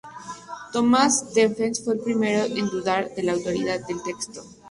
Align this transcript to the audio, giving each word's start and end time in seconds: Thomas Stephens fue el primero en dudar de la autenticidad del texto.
Thomas 0.73 1.29
Stephens 1.29 1.83
fue 1.85 1.93
el 1.93 1.99
primero 1.99 2.43
en 2.45 2.65
dudar 2.69 3.13
de 3.13 3.21
la 3.21 3.33
autenticidad 3.33 3.85
del 3.85 4.01
texto. 4.01 4.41